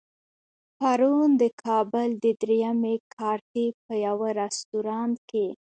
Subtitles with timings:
[0.77, 5.47] پرون د کابل د درېیمې کارتې په يوه رستورانت کې.